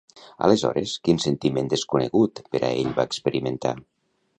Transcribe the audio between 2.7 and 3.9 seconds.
ell va experimentar?